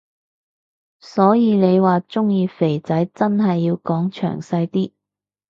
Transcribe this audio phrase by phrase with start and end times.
[0.99, 4.91] 所以你話鍾意肥仔真係要講詳細啲